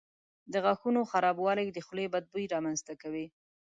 د 0.51 0.53
غاښونو 0.63 1.01
خرابوالی 1.11 1.67
د 1.71 1.79
خولې 1.85 2.05
بد 2.13 2.23
بوی 2.31 2.45
رامنځته 2.53 2.93
کوي. 3.01 3.25